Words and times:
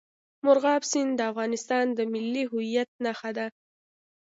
مورغاب 0.45 0.81
سیند 0.91 1.11
د 1.15 1.21
افغانستان 1.31 1.85
د 1.97 1.99
ملي 2.13 2.43
هویت 2.51 2.89
نښه 3.03 3.31
ده. 3.37 3.45